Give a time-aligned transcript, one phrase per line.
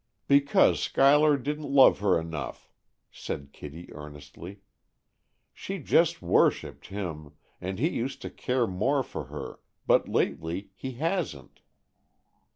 [0.27, 2.67] "Because Schuyler didn't love her enough,"
[3.11, 4.61] said Kitty earnestly.
[5.53, 10.93] "She just worshipped him, and he used to care more for her, but lately he
[10.93, 11.59] hasn't."